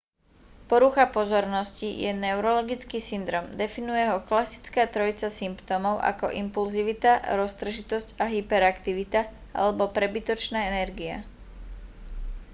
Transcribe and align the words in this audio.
porucha 0.69 1.05
pozornosti 1.17 1.85
je 2.03 2.09
neurologický 2.25 2.97
syndróm 3.09 3.45
definuje 3.63 4.03
ho 4.09 4.17
klasická 4.29 4.83
trojica 4.95 5.27
symptómov 5.39 5.95
ako 6.11 6.25
impulzivita 6.43 7.11
roztržitosť 7.41 8.09
a 8.17 8.25
hyperaktivita 8.33 9.21
alebo 9.61 9.83
prebytočná 9.97 10.59
energia 10.73 11.17